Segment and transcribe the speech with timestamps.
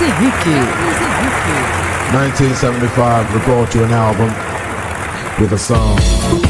[0.00, 0.80] Carlos Henrique.
[2.12, 4.28] 1975, record you an album
[5.38, 6.49] with a song.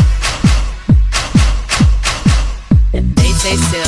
[3.41, 3.81] Say still,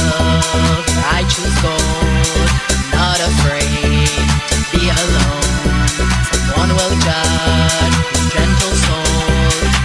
[1.14, 2.50] I choose gold.
[2.90, 4.10] Not afraid
[4.50, 5.78] to be alone.
[6.26, 9.14] Someone will judge his gentle soul.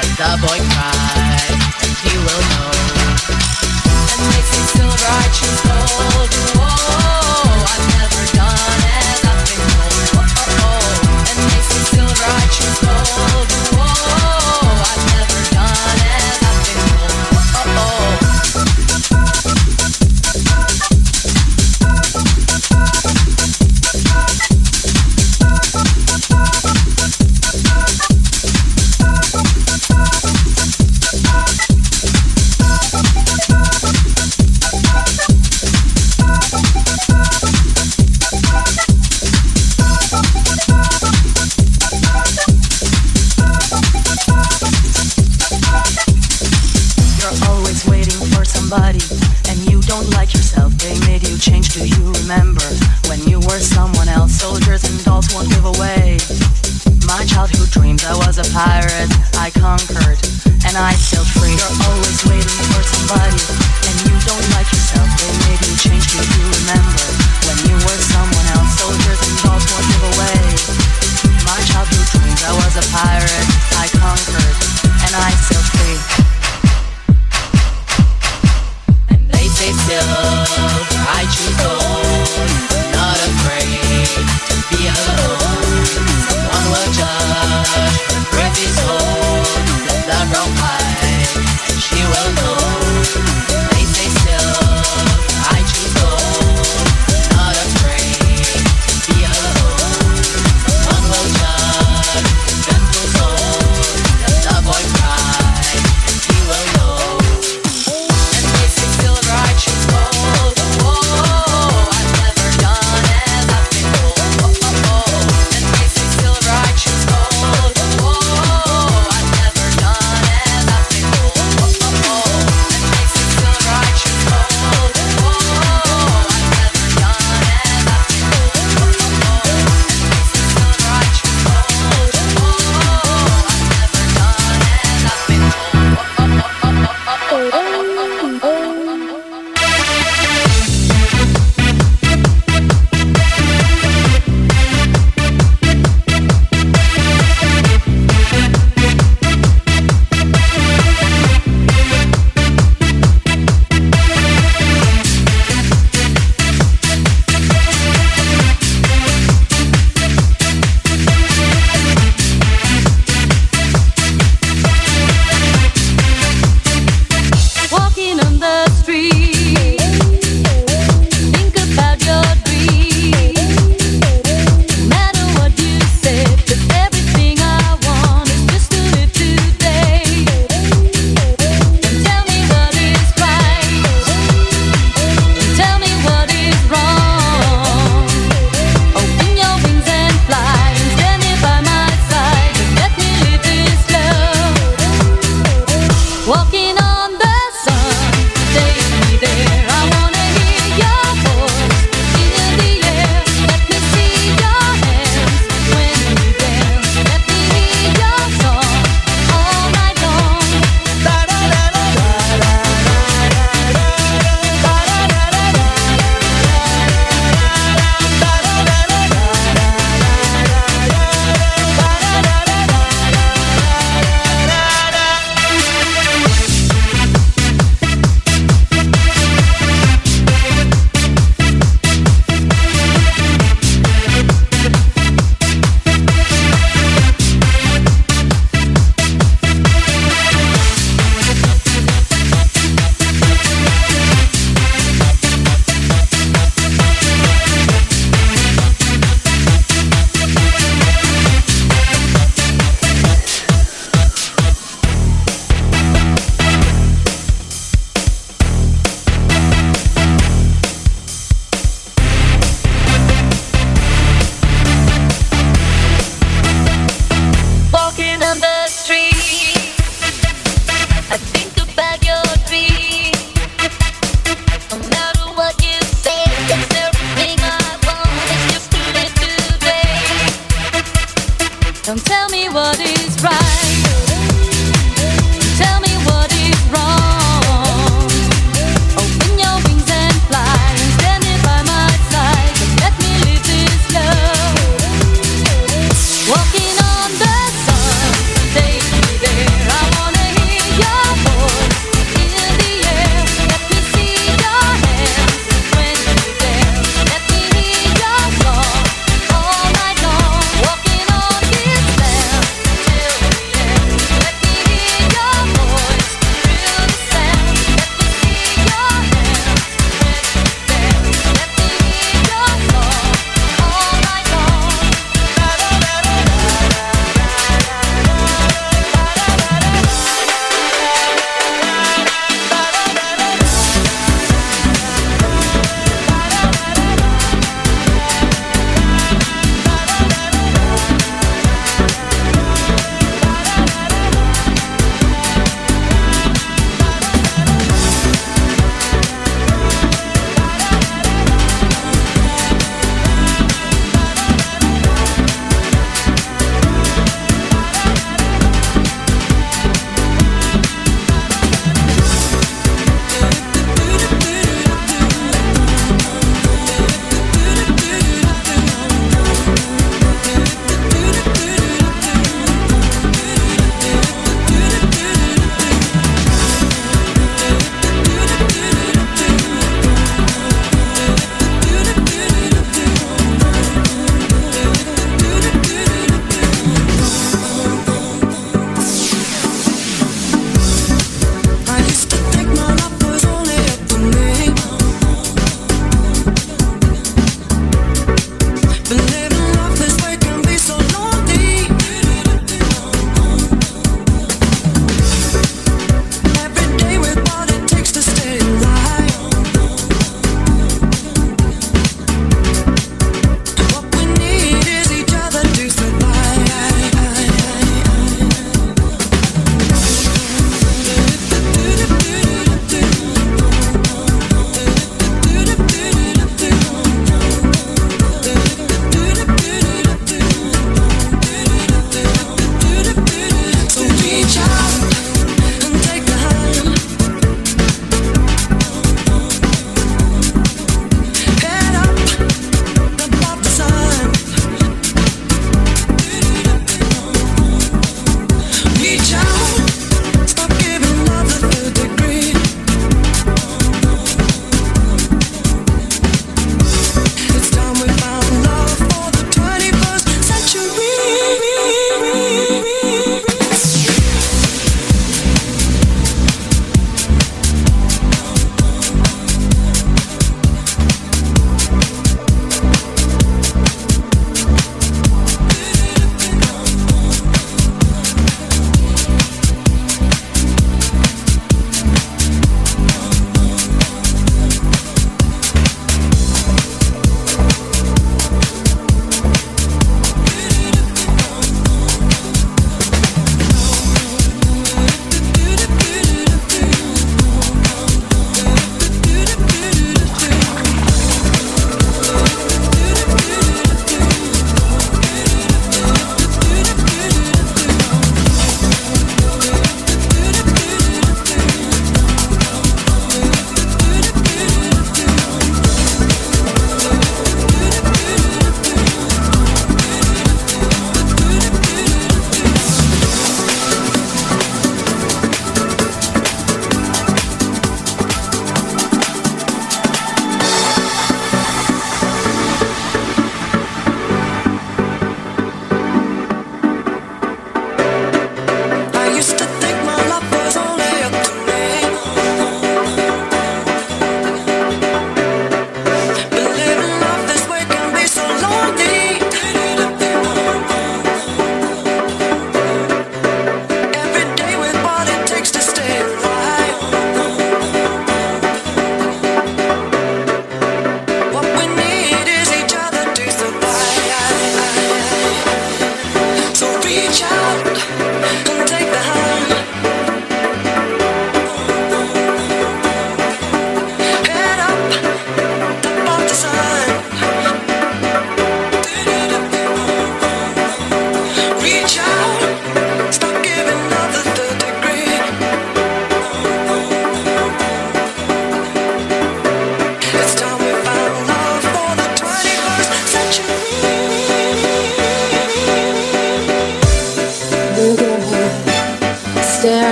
[0.00, 1.44] Let the boy cry,
[1.84, 2.72] and he will know.
[4.16, 6.69] And they say silver, I choose gold.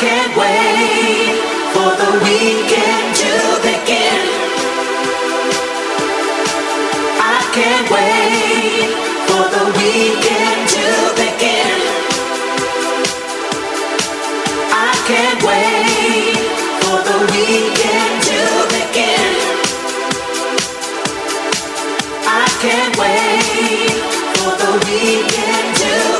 [0.00, 1.36] can't wait
[1.74, 4.22] for the weekend to begin.
[7.20, 8.96] I can't wait
[9.28, 10.86] for the weekend to
[11.20, 11.76] begin.
[14.72, 16.48] I can't wait
[16.80, 18.40] for the weekend to
[18.72, 19.32] begin.
[22.24, 24.00] I can't wait
[24.38, 26.19] for the weekend to